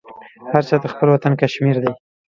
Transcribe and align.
هر 0.51 0.63
چاته 0.69 0.87
خپل 0.93 1.07
وطن 1.11 1.33
کشمیر 1.41 1.77
دی 1.83 1.91